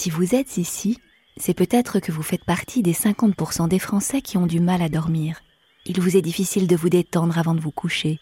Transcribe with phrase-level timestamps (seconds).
[0.00, 0.96] Si vous êtes ici,
[1.36, 4.88] c'est peut-être que vous faites partie des 50% des Français qui ont du mal à
[4.88, 5.42] dormir.
[5.84, 8.18] Il vous est difficile de vous détendre avant de vous coucher.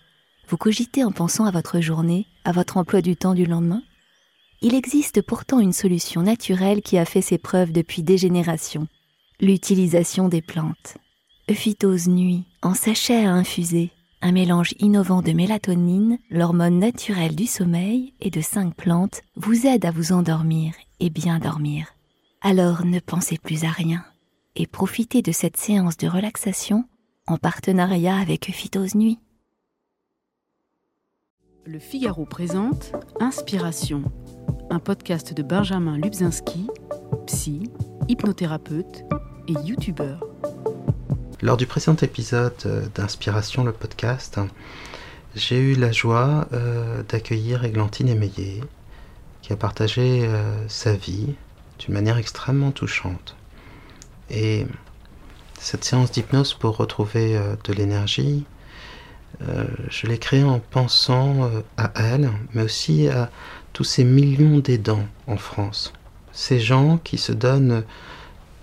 [0.48, 3.80] Vous cogitez en pensant à votre journée, à votre emploi du temps du lendemain
[4.60, 8.88] Il existe pourtant une solution naturelle qui a fait ses preuves depuis des générations.
[9.38, 10.96] L'utilisation des plantes.
[11.48, 18.14] Euphytose nuit, en sachet à infuser, un mélange innovant de mélatonine, l'hormone naturelle du sommeil,
[18.20, 21.86] et de cinq plantes vous aide à vous endormir et bien dormir.
[22.40, 24.04] Alors ne pensez plus à rien
[24.56, 26.84] et profitez de cette séance de relaxation
[27.26, 29.18] en partenariat avec Phytose Nuit.
[31.64, 34.02] Le Figaro présente Inspiration,
[34.70, 36.66] un podcast de Benjamin Lubzinski,
[37.26, 37.70] psy,
[38.08, 39.04] hypnothérapeute
[39.46, 40.24] et youtubeur.
[41.40, 44.40] Lors du précédent épisode euh, d'Inspiration, le podcast,
[45.36, 48.60] j'ai eu la joie euh, d'accueillir Églantine Émeillé,
[49.40, 51.36] qui a partagé euh, sa vie
[51.78, 53.36] d'une manière extrêmement touchante.
[54.30, 54.66] Et
[55.60, 58.44] cette séance d'hypnose pour retrouver de l'énergie,
[59.40, 63.30] je l'ai créée en pensant à elle, mais aussi à
[63.72, 65.92] tous ces millions d'aidants en France.
[66.32, 67.84] Ces gens qui se donnent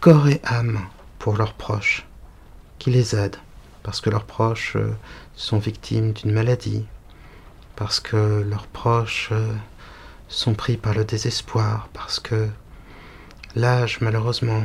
[0.02, 0.81] corps et âme
[1.19, 2.05] pour leurs proches
[2.86, 3.39] qui les aident,
[3.81, 4.94] parce que leurs proches euh,
[5.33, 6.86] sont victimes d'une maladie,
[7.75, 9.55] parce que leurs proches euh,
[10.28, 12.47] sont pris par le désespoir, parce que
[13.56, 14.63] l'âge, malheureusement,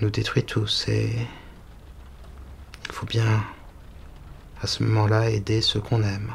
[0.00, 1.14] nous détruit tous et
[2.86, 3.44] il faut bien,
[4.60, 6.34] à ce moment-là, aider ceux qu'on aime.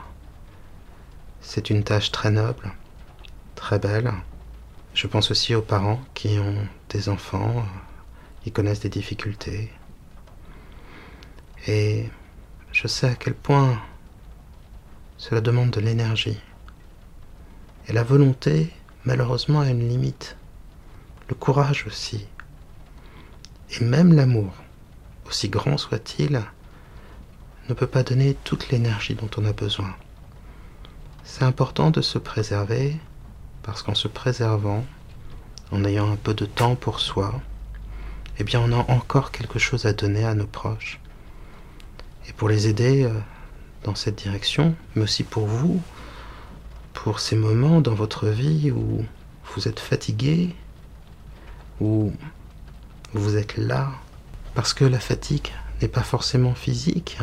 [1.41, 2.71] C'est une tâche très noble,
[3.55, 4.13] très belle.
[4.93, 7.65] Je pense aussi aux parents qui ont des enfants,
[8.45, 9.69] qui connaissent des difficultés.
[11.67, 12.09] Et
[12.71, 13.79] je sais à quel point
[15.17, 16.39] cela demande de l'énergie.
[17.87, 18.71] Et la volonté,
[19.05, 20.37] malheureusement, a une limite.
[21.29, 22.25] Le courage aussi.
[23.69, 24.53] Et même l'amour,
[25.27, 26.41] aussi grand soit-il,
[27.69, 29.95] ne peut pas donner toute l'énergie dont on a besoin.
[31.23, 32.97] C'est important de se préserver
[33.61, 34.83] parce qu'en se préservant,
[35.71, 37.39] en ayant un peu de temps pour soi,
[38.39, 40.99] eh bien on a encore quelque chose à donner à nos proches
[42.27, 43.13] et pour les aider euh,
[43.83, 45.81] dans cette direction, mais aussi pour vous,
[46.93, 49.05] pour ces moments dans votre vie où
[49.53, 50.55] vous êtes fatigué,
[51.79, 52.11] où
[53.13, 53.91] vous êtes là,
[54.53, 55.49] parce que la fatigue
[55.81, 57.17] n'est pas forcément physique,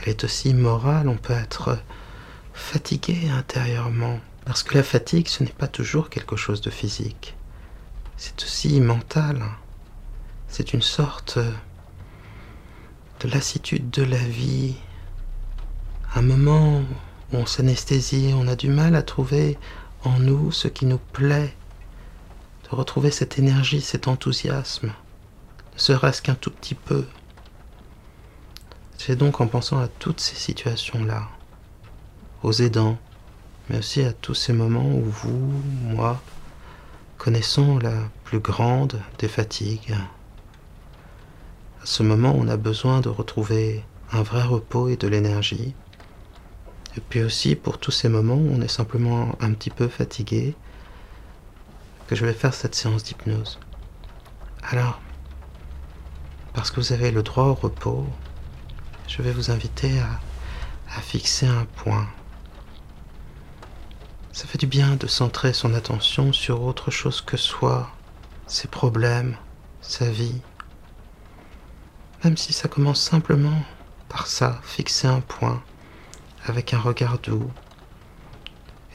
[0.00, 1.78] elle est aussi morale, on peut être
[2.52, 7.36] fatigué intérieurement, parce que la fatigue, ce n'est pas toujours quelque chose de physique,
[8.16, 9.42] c'est aussi mental,
[10.48, 11.38] c'est une sorte
[13.20, 14.76] de lassitude de la vie,
[16.14, 19.58] un moment où on s'anesthésie, on a du mal à trouver
[20.04, 21.54] en nous ce qui nous plaît,
[22.64, 24.88] de retrouver cette énergie, cet enthousiasme,
[25.74, 27.06] ne serait-ce qu'un tout petit peu.
[28.98, 31.28] C'est donc en pensant à toutes ces situations-là,
[32.42, 32.98] aux aidants,
[33.68, 36.20] mais aussi à tous ces moments où vous, moi,
[37.16, 39.94] connaissons la plus grande des fatigues,
[41.82, 45.74] à ce moment, on a besoin de retrouver un vrai repos et de l'énergie.
[46.96, 50.54] Et puis aussi pour tous ces moments où on est simplement un petit peu fatigué,
[52.08, 53.60] que je vais faire cette séance d'hypnose.
[54.62, 55.00] Alors,
[56.54, 58.06] parce que vous avez le droit au repos,
[59.06, 60.20] je vais vous inviter à,
[60.96, 62.08] à fixer un point.
[64.32, 67.90] Ça fait du bien de centrer son attention sur autre chose que soi,
[68.46, 69.36] ses problèmes,
[69.80, 70.40] sa vie.
[72.24, 73.62] Même si ça commence simplement
[74.08, 75.62] par ça, fixer un point
[76.46, 77.50] avec un regard doux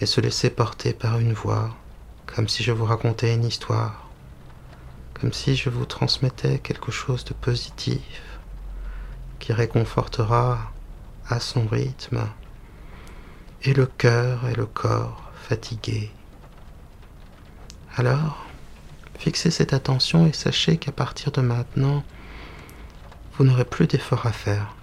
[0.01, 1.73] et se laisser porter par une voix,
[2.25, 4.09] comme si je vous racontais une histoire,
[5.13, 8.01] comme si je vous transmettais quelque chose de positif
[9.39, 10.73] qui réconfortera
[11.29, 12.27] à son rythme
[13.61, 16.11] et le cœur et le corps fatigués.
[17.95, 18.45] Alors,
[19.17, 22.03] fixez cette attention et sachez qu'à partir de maintenant,
[23.35, 24.75] vous n'aurez plus d'efforts à faire.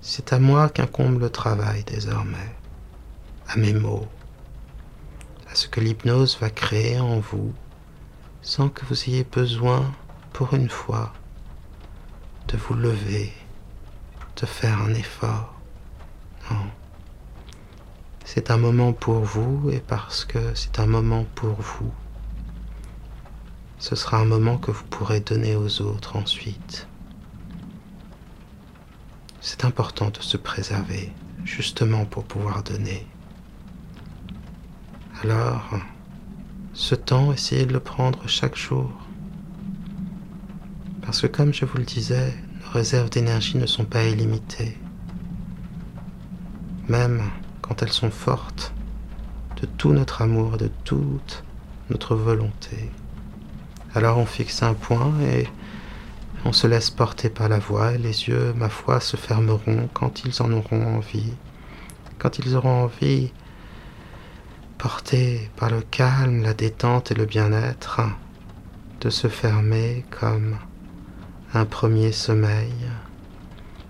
[0.00, 2.54] C'est à moi qu'incombe le travail désormais,
[3.48, 4.06] à mes mots,
[5.50, 7.52] à ce que l'hypnose va créer en vous,
[8.40, 9.92] sans que vous ayez besoin,
[10.32, 11.12] pour une fois,
[12.48, 13.32] de vous lever,
[14.40, 15.54] de faire un effort.
[16.50, 16.66] Non.
[18.24, 21.92] C'est un moment pour vous et parce que c'est un moment pour vous,
[23.78, 26.86] ce sera un moment que vous pourrez donner aux autres ensuite.
[29.48, 31.12] C'est important de se préserver,
[31.44, 33.06] justement pour pouvoir donner.
[35.22, 35.70] Alors,
[36.74, 38.90] Ce temps, essayez de le prendre chaque jour.
[41.00, 44.76] Parce que comme je vous le disais, nos réserves d'énergie ne sont pas illimitées.
[46.88, 47.22] Même
[47.62, 48.74] quand elles sont fortes,
[49.62, 51.44] de tout notre amour, de toute
[51.88, 52.90] notre volonté.
[53.94, 55.46] Alors on fixe un point et
[56.46, 60.24] on se laisse porter par la voix et les yeux, ma foi, se fermeront quand
[60.24, 61.34] ils en auront envie.
[62.18, 63.32] Quand ils auront envie,
[64.78, 68.00] portés par le calme, la détente et le bien-être,
[69.00, 70.56] de se fermer comme
[71.52, 72.74] un premier sommeil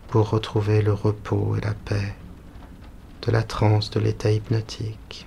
[0.09, 2.15] pour retrouver le repos et la paix
[3.21, 5.27] de la transe de l'état hypnotique.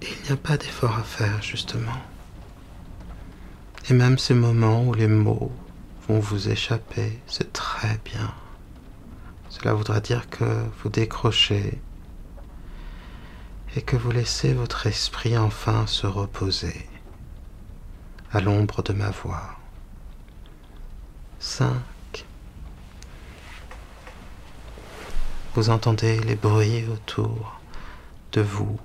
[0.00, 2.00] il n'y a pas d'effort à faire, justement.
[3.90, 5.50] Et même ces moments où les mots
[6.08, 8.34] vont vous échapper, c'est très bien.
[9.48, 10.44] Cela voudra dire que
[10.82, 11.80] vous décrochez
[13.76, 16.86] et que vous laissez votre esprit enfin se reposer
[18.30, 19.56] à l'ombre de ma voix.
[21.38, 21.72] 5.
[25.54, 27.58] Vous entendez les bruits autour
[28.32, 28.78] de vous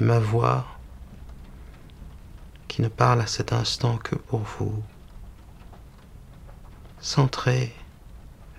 [0.00, 0.71] et ma voix
[2.72, 4.82] qui ne parle à cet instant que pour vous.
[7.02, 7.70] Centrez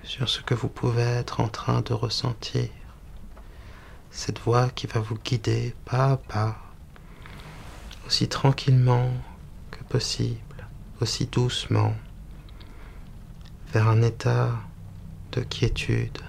[0.03, 2.69] sur ce que vous pouvez être en train de ressentir.
[4.11, 6.59] Cette voix qui va vous guider pas à pas,
[8.05, 9.09] aussi tranquillement
[9.71, 10.67] que possible,
[11.01, 11.95] aussi doucement,
[13.71, 14.51] vers un état
[15.31, 16.19] de quiétude,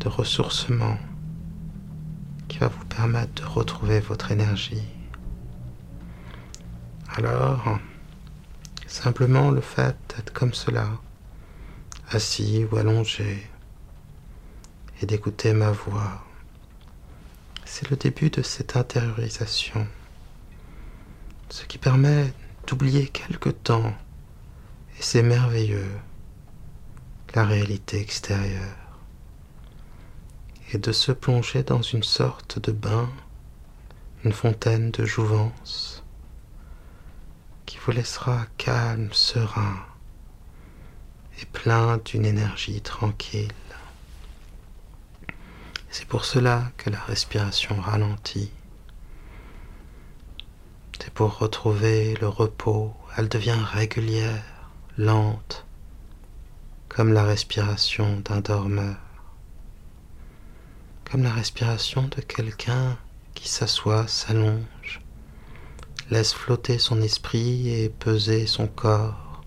[0.00, 0.98] de ressourcement
[2.48, 4.91] qui va vous permettre de retrouver votre énergie.
[7.16, 7.78] Alors,
[8.86, 10.88] simplement le fait d'être comme cela,
[12.10, 13.46] assis ou allongé,
[15.00, 16.24] et d'écouter ma voix,
[17.66, 19.86] c'est le début de cette intériorisation,
[21.50, 22.32] ce qui permet
[22.66, 23.92] d'oublier quelque temps,
[24.98, 25.92] et c'est merveilleux,
[27.34, 28.78] la réalité extérieure
[30.72, 33.10] et de se plonger dans une sorte de bain,
[34.24, 35.91] une fontaine de jouvence
[37.84, 39.84] vous laissera calme, serein
[41.40, 43.52] et plein d'une énergie tranquille.
[45.90, 48.50] C'est pour cela que la respiration ralentit.
[50.98, 52.94] C'est pour retrouver le repos.
[53.16, 54.44] Elle devient régulière,
[54.96, 55.66] lente,
[56.88, 58.96] comme la respiration d'un dormeur
[61.12, 62.96] comme la respiration de quelqu'un
[63.34, 65.01] qui s'assoit, s'allonge,
[66.12, 69.42] laisse flotter son esprit et peser son corps.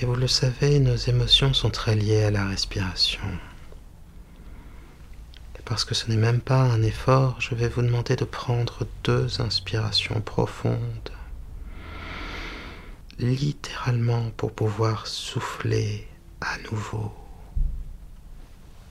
[0.00, 3.26] Et vous le savez, nos émotions sont très liées à la respiration.
[5.58, 8.86] Et parce que ce n'est même pas un effort, je vais vous demander de prendre
[9.02, 11.10] deux inspirations profondes,
[13.18, 16.06] littéralement pour pouvoir souffler
[16.40, 17.12] à nouveau.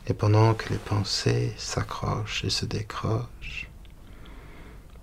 [0.08, 3.70] Et pendant que les pensées s'accrochent et se décrochent,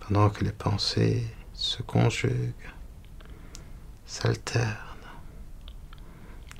[0.06, 2.54] pendant que les pensées se conjuguent,
[4.04, 4.76] s'alternent,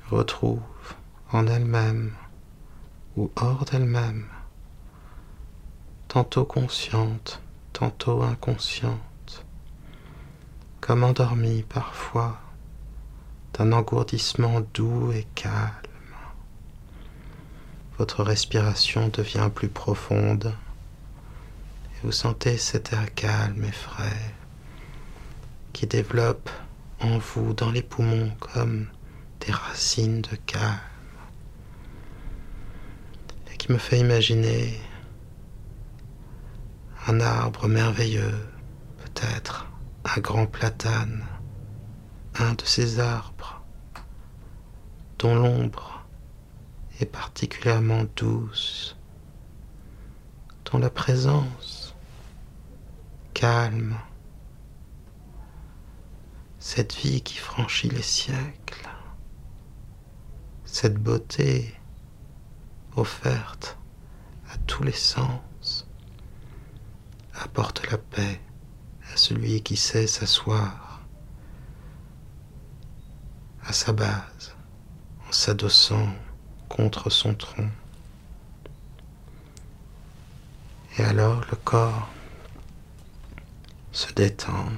[0.09, 0.61] retrouvent
[1.31, 2.13] en elles-mêmes
[3.17, 4.27] ou hors d'elles-mêmes,
[6.07, 7.41] tantôt conscientes,
[7.73, 9.45] tantôt inconscientes,
[10.79, 12.39] comme endormies parfois
[13.53, 15.71] d'un engourdissement doux et calme.
[17.97, 20.55] Votre respiration devient plus profonde
[22.03, 24.35] vous sentez cet air calme et frais
[25.71, 26.49] qui développe
[26.99, 28.87] en vous dans les poumons comme
[29.39, 30.79] des racines de calme.
[33.51, 34.79] Et qui me fait imaginer
[37.07, 38.47] un arbre merveilleux,
[38.97, 39.67] peut-être
[40.03, 41.25] un grand platane,
[42.35, 43.63] un de ces arbres
[45.19, 45.93] dont l'ombre
[47.05, 48.95] particulièrement douce,
[50.65, 51.82] dont la présence
[53.33, 53.97] calme,
[56.59, 58.89] cette vie qui franchit les siècles,
[60.65, 61.73] cette beauté
[62.95, 63.77] offerte
[64.49, 65.87] à tous les sens,
[67.33, 68.39] apporte la paix
[69.11, 71.01] à celui qui sait s'asseoir
[73.65, 74.55] à sa base
[75.27, 76.13] en s'adossant
[76.69, 77.69] contre son tronc.
[80.97, 82.07] Et alors le corps
[83.93, 84.69] se détend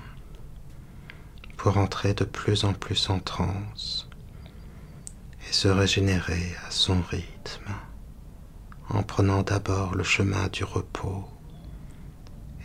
[1.56, 4.10] pour entrer de plus en plus en transe
[5.50, 7.72] et se régénérer à son rythme,
[8.90, 11.28] en prenant d'abord le chemin du repos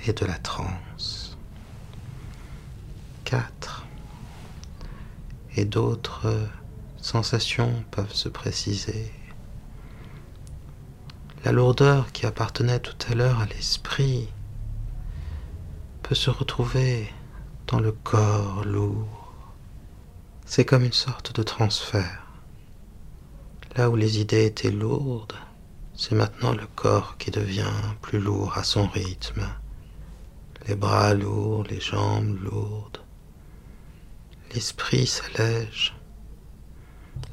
[0.06, 1.38] et de la transe.
[3.24, 3.86] 4.
[5.54, 6.48] Et d'autres
[6.96, 9.12] sensations peuvent se préciser.
[11.44, 14.28] La lourdeur qui appartenait tout à l'heure à l'esprit
[16.14, 17.12] se retrouver
[17.66, 19.54] dans le corps lourd.
[20.44, 22.26] C'est comme une sorte de transfert.
[23.76, 25.36] Là où les idées étaient lourdes,
[25.94, 27.70] c'est maintenant le corps qui devient
[28.02, 29.46] plus lourd à son rythme.
[30.66, 32.98] Les bras lourds, les jambes lourdes.
[34.52, 35.94] L'esprit s'allège.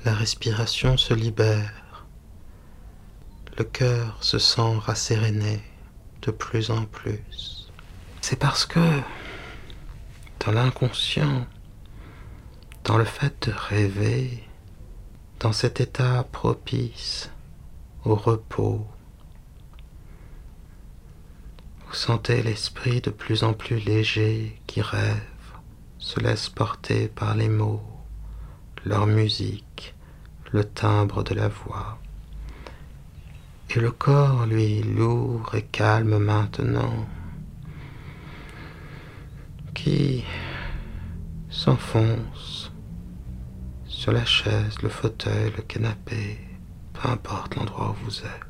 [0.06, 2.06] La respiration se libère.
[3.58, 5.64] Le cœur se sent rasséréné
[6.22, 7.57] de plus en plus.
[8.30, 9.02] C'est parce que
[10.42, 11.48] dans l'inconscient,
[12.84, 14.44] dans le fait de rêver,
[15.40, 17.32] dans cet état propice
[18.04, 18.86] au repos.
[21.88, 25.24] Vous sentez l'esprit de plus en plus léger qui rêve,
[25.98, 27.82] se laisse porter par les mots,
[28.84, 29.96] leur musique,
[30.52, 31.98] le timbre de la voix.
[33.70, 37.08] Et le corps, lui, lourd et calme maintenant,
[41.50, 42.72] s'enfonce
[43.86, 46.40] sur la chaise, le fauteuil, le canapé,
[46.94, 48.48] peu importe l'endroit où vous êtes.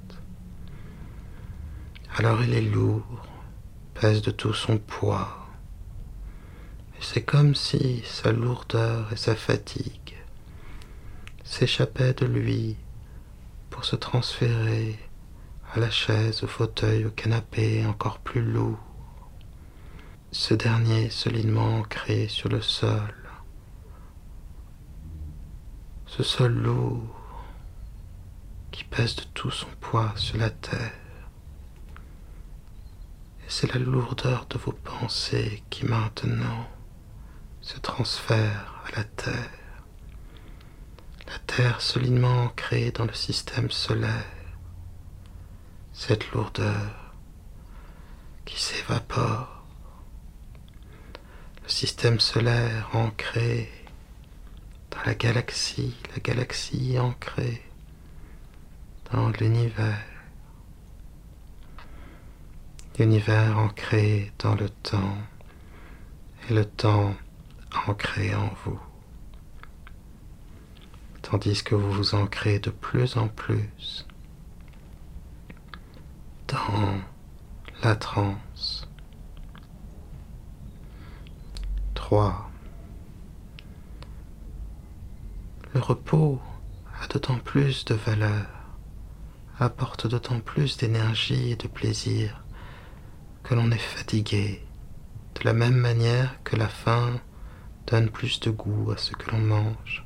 [2.18, 3.28] Alors il est lourd,
[3.94, 5.48] pèse de tout son poids.
[7.00, 10.16] Et c'est comme si sa lourdeur et sa fatigue
[11.44, 12.76] s'échappaient de lui
[13.70, 14.98] pour se transférer
[15.74, 18.87] à la chaise, au fauteuil, au canapé encore plus lourd.
[20.40, 23.12] Ce dernier solidement ancré sur le sol
[26.06, 27.44] ce sol lourd
[28.70, 30.94] qui pèse de tout son poids sur la terre.
[33.42, 36.68] Et c'est la lourdeur de vos pensées qui maintenant
[37.62, 39.50] se transfère à la terre.
[41.26, 44.24] La terre solidement ancrée dans le système solaire.
[45.94, 47.16] Cette lourdeur
[48.46, 49.57] qui s'évapore.
[51.68, 53.70] Le système solaire ancré
[54.90, 57.62] dans la galaxie, la galaxie ancrée
[59.12, 60.02] dans l'univers,
[62.98, 65.18] l'univers ancré dans le temps
[66.50, 67.14] et le temps
[67.86, 68.80] ancré en vous,
[71.22, 74.08] tandis que vous vous ancrez de plus en plus
[76.48, 77.02] dans
[77.84, 78.47] la transe.
[82.10, 82.50] 3
[85.74, 86.40] Le repos
[87.04, 88.48] a d'autant plus de valeur,
[89.60, 92.46] apporte d'autant plus d'énergie et de plaisir
[93.44, 94.66] que l'on est fatigué,
[95.36, 97.20] de la même manière que la faim
[97.88, 100.06] donne plus de goût à ce que l'on mange,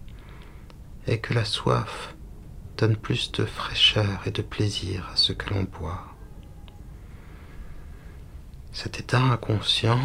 [1.05, 2.15] et que la soif
[2.77, 6.07] donne plus de fraîcheur et de plaisir à ce que l'on boit.
[8.71, 10.01] Cet état inconscient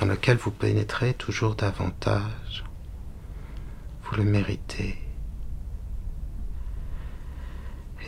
[0.00, 2.64] dans lequel vous pénétrez toujours davantage
[4.04, 4.98] vous le méritez.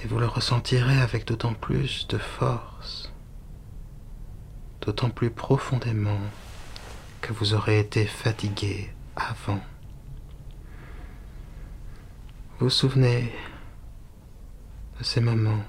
[0.03, 3.13] Et vous le ressentirez avec d'autant plus de force,
[4.83, 6.21] d'autant plus profondément
[7.23, 9.61] que vous aurez été fatigué avant.
[12.59, 13.33] Vous vous souvenez
[14.99, 15.65] de ces moments?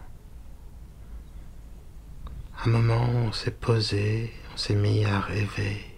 [2.65, 5.96] Un moment où on s'est posé, on s'est mis à rêver.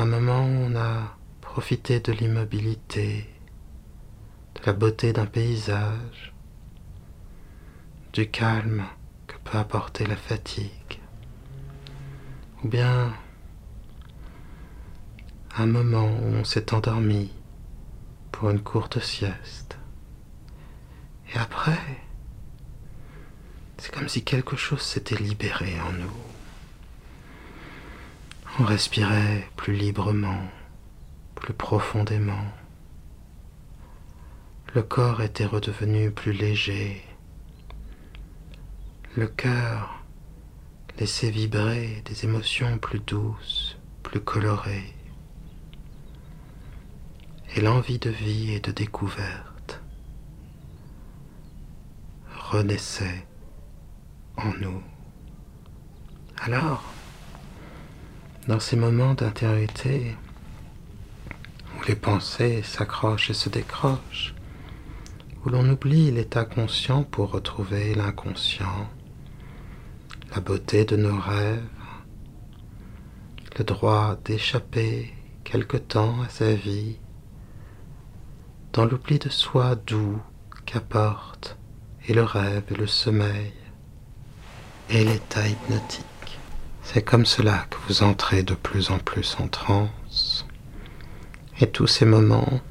[0.00, 3.28] Un moment où on a profiter de l'immobilité,
[4.54, 6.32] de la beauté d'un paysage,
[8.12, 8.84] du calme
[9.26, 11.00] que peut apporter la fatigue,
[12.62, 13.12] ou bien
[15.56, 17.32] un moment où on s'est endormi
[18.30, 19.78] pour une courte sieste.
[21.34, 21.80] Et après,
[23.78, 26.27] c'est comme si quelque chose s'était libéré en nous.
[28.60, 30.42] On respirait plus librement
[31.36, 32.44] plus profondément.
[34.74, 37.04] Le corps était redevenu plus léger.
[39.16, 40.02] Le cœur
[40.98, 44.92] laissait vibrer des émotions plus douces, plus colorées.
[47.54, 49.80] Et l'envie de vie et de découverte
[52.50, 53.24] renaissait
[54.36, 54.82] en nous.
[56.42, 56.82] Alors,
[58.48, 60.16] dans ces moments d'intériorité,
[61.76, 64.34] où les pensées s'accrochent et se décrochent,
[65.44, 68.88] où l'on oublie l'état conscient pour retrouver l'inconscient,
[70.34, 71.62] la beauté de nos rêves,
[73.58, 75.12] le droit d'échapper
[75.44, 76.96] quelque temps à sa vie,
[78.72, 80.22] dans l'oubli de soi doux
[80.64, 81.58] qu'apporte
[82.06, 83.52] et le rêve et le sommeil
[84.88, 86.17] et l'état hypnotique.
[86.90, 90.46] C'est comme cela que vous entrez de plus en plus en transe.
[91.60, 92.62] Et tous ces moments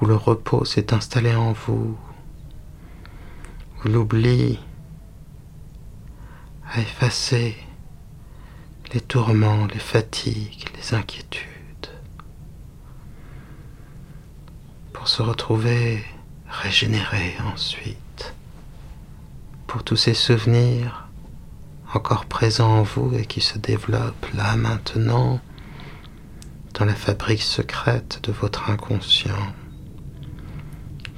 [0.00, 1.98] où le repos s'est installé en vous,
[3.84, 4.58] où l'oubli
[6.72, 7.54] a effacé
[8.94, 11.90] les tourments, les fatigues, les inquiétudes,
[14.94, 16.02] pour se retrouver
[16.48, 18.34] régénéré ensuite,
[19.66, 21.05] pour tous ces souvenirs
[21.96, 25.40] encore présents en vous et qui se développent là maintenant
[26.74, 29.54] dans la fabrique secrète de votre inconscient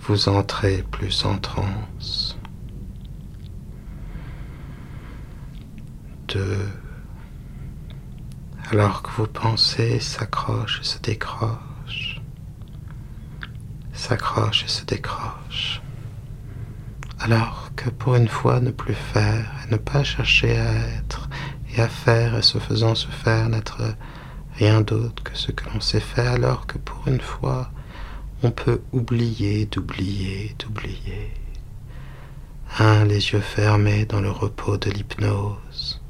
[0.02, 2.38] vous entrez plus en transe.
[6.28, 6.68] Deux.
[8.70, 12.23] Alors que vos pensées s'accrochent et se décrochent,
[13.92, 15.82] s'accrochent et se décrochent.
[17.18, 21.28] Alors que pour une fois ne plus faire ne pas chercher à être
[21.75, 23.82] et à faire et se faisant se faire n'être
[24.56, 27.70] rien d'autre que ce que l'on sait faire, alors que pour une fois
[28.42, 31.32] on peut oublier d'oublier d'oublier.
[32.78, 36.00] Un, les yeux fermés dans le repos de l'hypnose.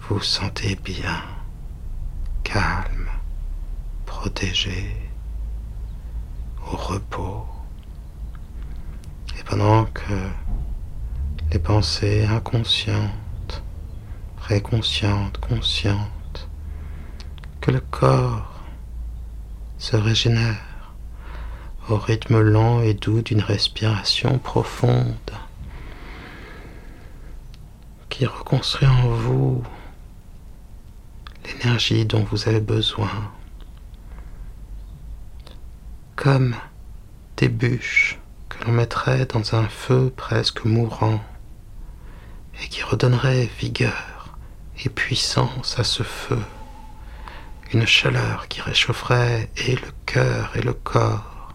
[0.00, 1.22] Vous sentez bien,
[2.42, 3.08] calme,
[4.06, 4.96] protégé,
[6.72, 7.46] au repos.
[9.38, 10.14] Et pendant que
[11.54, 13.62] les pensées inconscientes,
[14.38, 16.48] préconscientes, conscientes,
[17.60, 18.60] que le corps
[19.78, 20.96] se régénère,
[21.88, 25.14] au rythme lent et doux d'une respiration profonde
[28.08, 29.62] qui reconstruit en vous
[31.46, 33.30] l'énergie dont vous avez besoin,
[36.16, 36.56] comme
[37.36, 41.20] des bûches que l'on mettrait dans un feu presque mourant
[42.62, 44.36] et qui redonnerait vigueur
[44.84, 46.42] et puissance à ce feu,
[47.72, 51.54] une chaleur qui réchaufferait et le cœur et le corps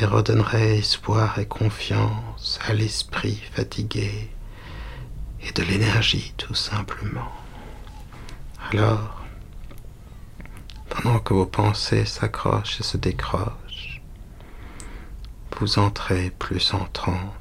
[0.00, 4.30] et redonnerait espoir et confiance à l'esprit fatigué
[5.42, 7.32] et de l'énergie tout simplement.
[8.72, 9.22] Alors,
[10.88, 14.00] pendant que vos pensées s'accrochent et se décrochent,
[15.60, 17.39] vous entrez plus en transe.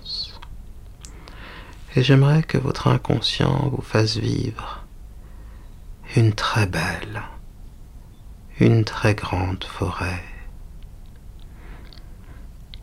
[1.96, 4.86] Et j'aimerais que votre inconscient vous fasse vivre
[6.16, 7.22] une très belle,
[8.60, 10.24] une très grande forêt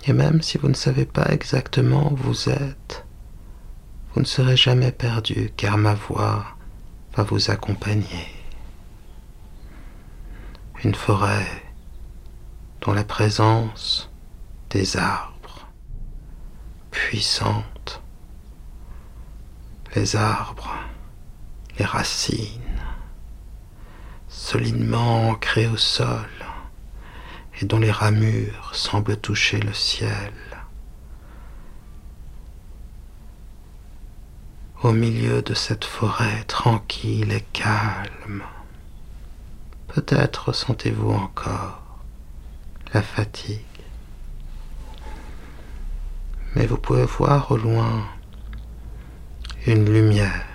[0.07, 3.05] et même si vous ne savez pas exactement où vous êtes,
[4.15, 6.47] vous ne serez jamais perdu car ma voix
[7.17, 8.29] va vous accompagner.
[10.85, 11.47] Une forêt
[12.83, 14.11] dont la présence
[14.71, 15.67] des arbres
[16.93, 17.65] puissante,
[19.97, 20.75] les arbres,
[21.79, 22.83] les racines,
[24.29, 26.29] solidement ancrées au sol,
[27.59, 30.35] et dont les ramures semblent toucher le ciel.
[34.83, 38.43] Au milieu de cette forêt tranquille et calme,
[39.89, 41.81] peut-être ressentez-vous encore
[42.93, 43.65] la fatigue,
[46.55, 48.07] mais vous pouvez voir au loin
[49.73, 50.47] une lumière.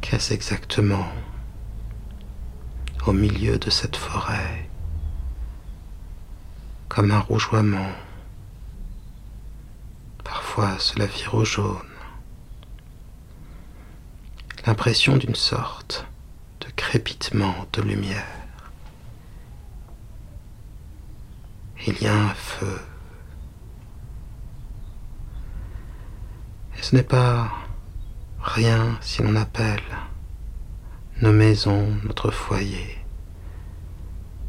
[0.00, 1.08] Qu'est-ce exactement
[3.06, 4.68] au milieu de cette forêt?
[6.88, 7.90] Comme un rougeoiement.
[10.22, 11.78] Parfois cela vire au jaune.
[14.64, 16.06] L'impression d'une sorte
[16.60, 18.24] de crépitement de lumière.
[21.86, 22.80] Il y a un feu.
[26.73, 27.50] Et ce n'est pas
[28.42, 29.80] rien si l'on appelle
[31.22, 32.98] nos maisons notre foyer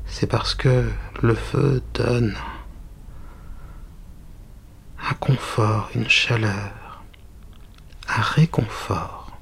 [0.05, 2.35] c'est parce que le feu donne
[5.09, 7.03] un confort, une chaleur,
[8.09, 9.39] un réconfort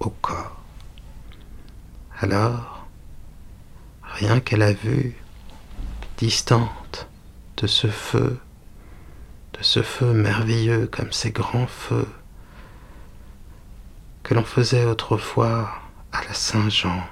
[0.00, 0.62] au corps.
[2.20, 2.86] Alors,
[4.02, 5.16] rien qu'à la vue
[6.18, 7.08] distante
[7.56, 8.38] de ce feu,
[9.54, 12.08] de ce feu merveilleux comme ces grands feux
[14.24, 15.70] que l'on faisait autrefois
[16.10, 17.06] à la Saint-Jean,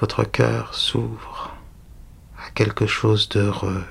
[0.00, 1.54] votre cœur s'ouvre
[2.38, 3.84] à quelque chose d'heureux,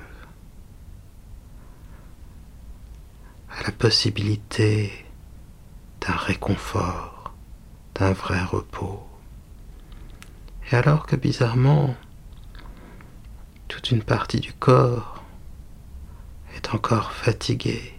[3.48, 5.06] à la possibilité
[6.00, 7.32] d'un réconfort,
[7.94, 9.08] d'un vrai repos.
[10.72, 11.94] Et alors que bizarrement,
[13.68, 15.22] toute une partie du corps
[16.56, 17.93] est encore fatiguée,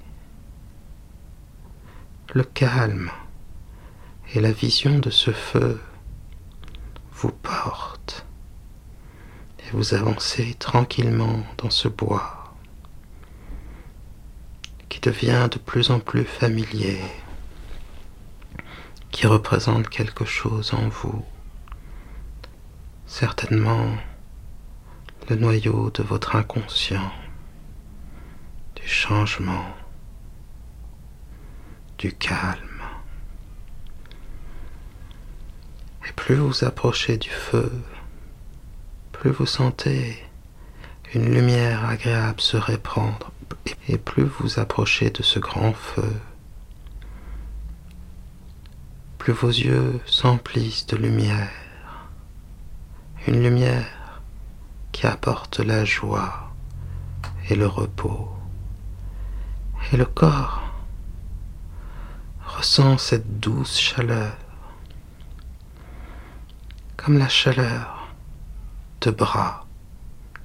[2.35, 3.11] le calme
[4.33, 5.81] et la vision de ce feu
[7.13, 8.25] vous portent
[9.59, 12.53] et vous avancez tranquillement dans ce bois
[14.89, 16.99] qui devient de plus en plus familier,
[19.11, 21.23] qui représente quelque chose en vous,
[23.05, 23.95] certainement
[25.29, 27.13] le noyau de votre inconscient,
[28.75, 29.73] du changement,
[31.97, 32.81] du calme.
[36.07, 37.71] Et plus vous approchez du feu,
[39.11, 40.23] plus vous sentez
[41.13, 43.31] une lumière agréable se répandre,
[43.87, 46.13] et plus vous approchez de ce grand feu,
[49.17, 51.49] plus vos yeux s'emplissent de lumière,
[53.27, 54.21] une lumière
[54.91, 56.51] qui apporte la joie
[57.49, 58.29] et le repos,
[59.91, 60.64] et le corps
[62.55, 64.33] ressent cette douce chaleur
[66.95, 68.07] comme la chaleur
[69.01, 69.65] de bras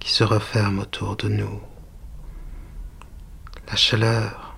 [0.01, 1.61] qui se referment autour de nous,
[3.68, 4.57] la chaleur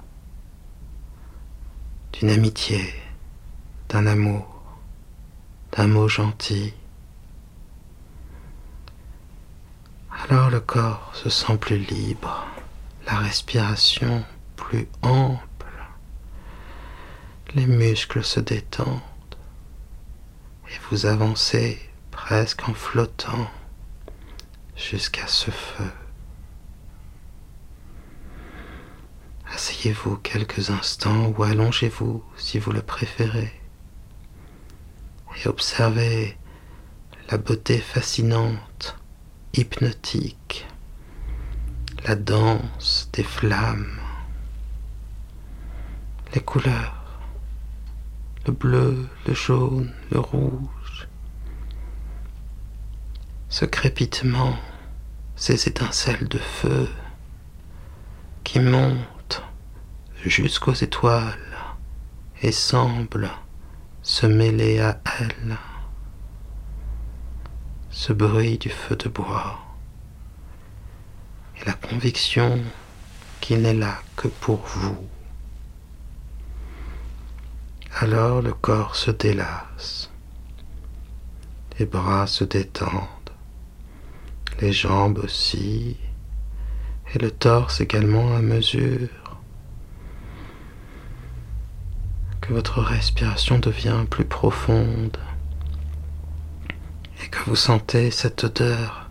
[2.15, 2.95] d'une amitié,
[3.91, 4.63] d'un amour,
[5.73, 6.73] d'un mot gentil.
[10.27, 12.47] Alors le corps se sent plus libre,
[13.07, 14.25] la respiration
[14.57, 15.52] plus ample,
[17.55, 19.01] les muscles se détendent
[20.69, 21.79] et vous avancez
[22.11, 23.51] presque en flottant
[24.75, 25.91] jusqu'à ce feu.
[29.53, 33.53] Asseyez-vous quelques instants ou allongez-vous si vous le préférez
[35.37, 36.39] et observez
[37.31, 38.97] la beauté fascinante,
[39.53, 40.67] hypnotique,
[42.07, 44.01] la danse des flammes,
[46.35, 47.02] les couleurs,
[48.47, 51.09] le bleu, le jaune, le rouge,
[53.49, 54.57] ce crépitement,
[55.37, 56.89] ces étincelles de feu
[58.43, 59.43] qui montent
[60.25, 61.39] jusqu'aux étoiles
[62.43, 63.31] et semblent
[64.03, 65.57] se mêler à elles.
[67.91, 69.61] Ce bruit du feu de bois
[71.61, 72.61] et la conviction
[73.41, 74.97] qu'il n'est là que pour vous.
[78.03, 80.11] Alors le corps se délasse,
[81.79, 83.31] les bras se détendent.
[84.61, 85.97] Les jambes aussi,
[87.15, 89.39] et le torse également à mesure.
[92.41, 95.17] Que votre respiration devient plus profonde.
[97.23, 99.11] Et que vous sentez cette odeur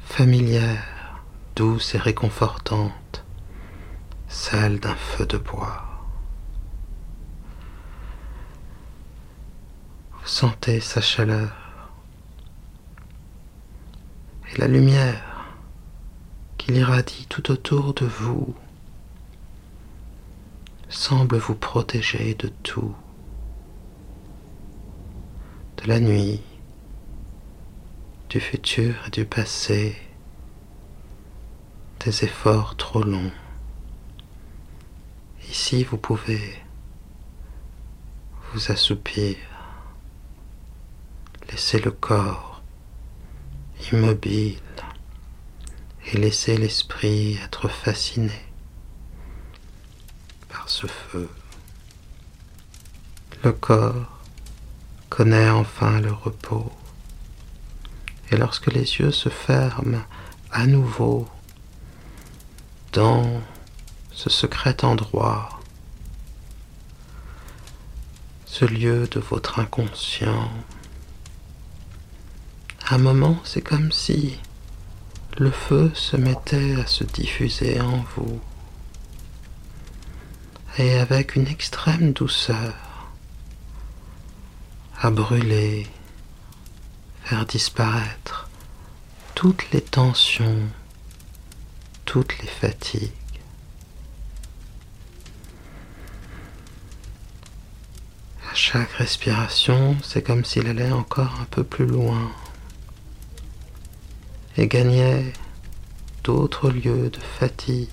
[0.00, 1.22] familière,
[1.54, 3.24] douce et réconfortante,
[4.28, 5.95] celle d'un feu de bois.
[10.38, 11.50] Sentez sa chaleur
[14.52, 15.46] et la lumière
[16.58, 18.54] qu'il irradie tout autour de vous
[20.90, 22.94] semble vous protéger de tout,
[25.78, 26.42] de la nuit,
[28.28, 29.96] du futur et du passé,
[32.04, 33.32] des efforts trop longs.
[35.48, 36.62] Ici, vous pouvez
[38.52, 39.38] vous assoupir,
[41.50, 42.62] laisser le corps
[43.92, 44.60] immobile
[46.06, 48.40] et laisser l'esprit être fasciné
[50.48, 51.28] par ce feu.
[53.44, 54.20] Le corps
[55.08, 56.72] connaît enfin le repos
[58.30, 60.02] et lorsque les yeux se ferment
[60.50, 61.28] à nouveau
[62.92, 63.42] dans
[64.10, 65.60] ce secret endroit,
[68.46, 70.50] ce lieu de votre inconscient,
[72.88, 74.38] un moment, c'est comme si
[75.38, 78.40] le feu se mettait à se diffuser en vous
[80.78, 82.74] et avec une extrême douceur
[85.00, 85.86] à brûler,
[87.24, 88.48] faire disparaître
[89.34, 90.62] toutes les tensions,
[92.04, 93.10] toutes les fatigues.
[98.50, 102.30] À chaque respiration, c'est comme s'il allait encore un peu plus loin
[104.56, 105.32] et gagnait
[106.24, 107.88] d'autres lieux de fatigue.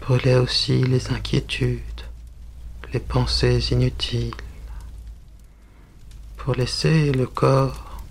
[0.00, 1.82] Brûlez aussi les inquiétudes,
[2.92, 4.34] les pensées inutiles,
[6.36, 8.02] pour laisser le corps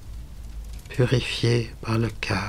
[0.89, 2.43] purifié par le calme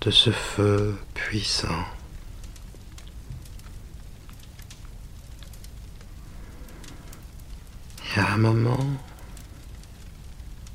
[0.00, 1.84] de ce feu puissant.
[8.16, 8.84] Et à un moment,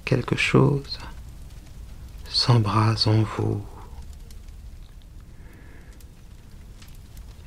[0.07, 0.99] quelque chose
[2.29, 3.61] s'embrase en vous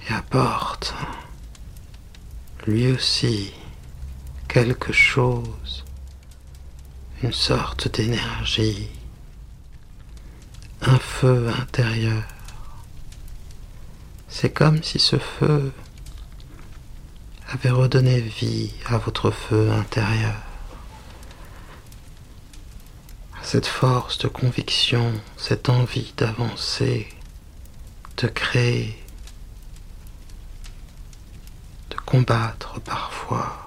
[0.07, 0.93] et apporte
[2.67, 3.55] lui aussi
[4.47, 5.87] quelque chose,
[7.23, 8.91] une sorte d'énergie,
[10.83, 12.25] un feu intérieur.
[14.29, 15.73] C'est comme si ce feu
[17.49, 20.50] avait redonné vie à votre feu intérieur.
[23.53, 27.09] Cette force de conviction, cette envie d'avancer,
[28.19, 28.97] de créer,
[31.91, 33.59] de combattre parfois,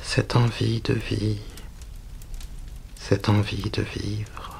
[0.00, 1.38] cette envie de vie,
[2.96, 4.56] cette envie de vivre.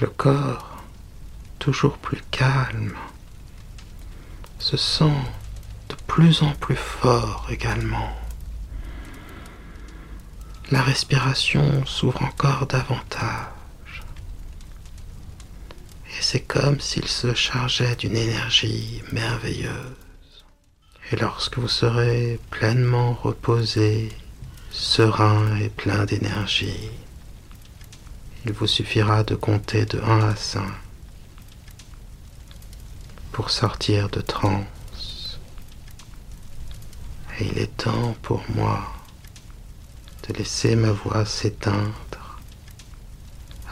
[0.00, 0.82] le corps,
[1.58, 2.96] toujours plus calme,
[4.58, 5.20] se sent
[5.90, 8.23] de plus en plus fort également.
[10.70, 14.02] La respiration s'ouvre encore davantage.
[16.08, 20.44] Et c'est comme s'il se chargeait d'une énergie merveilleuse.
[21.12, 24.10] Et lorsque vous serez pleinement reposé,
[24.70, 26.90] serein et plein d'énergie,
[28.46, 30.62] il vous suffira de compter de 1 à 5
[33.32, 35.38] pour sortir de transe.
[37.38, 38.93] Et il est temps pour moi
[40.28, 41.94] de laisser ma voix s'éteindre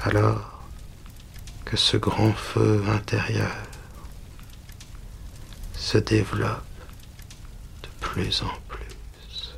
[0.03, 0.63] alors
[1.65, 3.57] que ce grand feu intérieur
[5.75, 6.65] se développe
[7.83, 9.55] de plus en plus.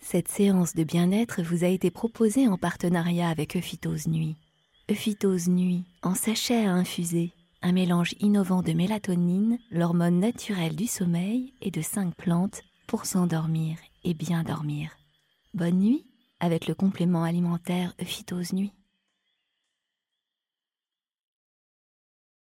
[0.00, 4.36] Cette séance de bien-être vous a été proposée en partenariat avec Euphytose Nuit.
[4.90, 11.52] Euphytose Nuit, en sachet à infuser, un mélange innovant de mélatonine, l'hormone naturelle du sommeil
[11.60, 14.97] et de cinq plantes pour s'endormir et bien dormir.
[15.54, 16.06] Bonne nuit
[16.40, 18.72] avec le complément alimentaire Phytose Nuit.